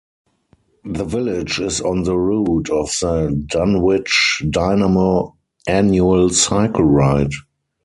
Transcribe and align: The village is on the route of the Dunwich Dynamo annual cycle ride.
The 0.83 1.03
village 1.05 1.59
is 1.59 1.79
on 1.79 2.01
the 2.01 2.17
route 2.17 2.71
of 2.71 2.87
the 3.03 3.39
Dunwich 3.45 4.41
Dynamo 4.49 5.37
annual 5.67 6.29
cycle 6.31 6.85
ride. 6.85 7.29